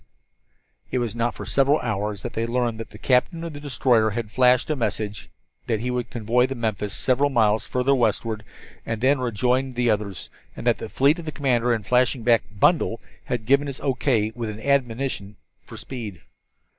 [0.89, 4.09] It was not for several hours that they learned that the captain of the destroyer
[4.09, 5.29] had flashed a message
[5.67, 8.43] that he would convoy the Memphis several miles further westward,
[8.83, 13.45] and then rejoin the others, and that the fleet commander, in flashing back "bundle," had
[13.45, 13.93] given his O.
[13.93, 15.35] K., with an admonition
[15.67, 16.23] for speed.